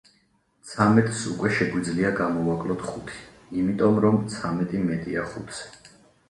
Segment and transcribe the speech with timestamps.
[0.69, 3.19] ცამეტს უკვე შეგვიძლია გამოვაკლოთ ხუთი,
[3.65, 5.71] იმიტომ, რომ ცამეტი მეტია ხუთზე.